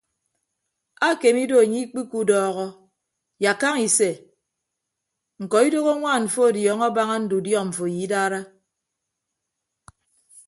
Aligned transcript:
Akeme 1.07 1.39
ido 1.45 1.55
anye 1.63 1.77
ikpiku 1.83 2.15
udọọhọ 2.23 2.65
yak 3.43 3.57
kaña 3.61 3.83
ise 3.87 4.09
ñkọ 5.43 5.55
idoho 5.67 5.89
añwaan 5.93 6.23
mfọ 6.27 6.39
ọdiọñọ 6.49 6.83
abaña 6.89 7.15
ndudiọ 7.23 7.59
mfo 7.69 7.83
ye 7.93 7.99
idara. 8.05 8.39